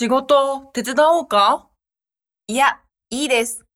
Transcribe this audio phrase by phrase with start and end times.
[0.00, 1.68] 仕事手伝おうか？
[2.46, 3.66] いや、いいです。